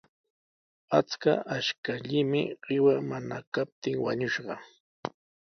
[0.99, 4.55] Achka ashkallami qiwa mana kaptin wañushqa.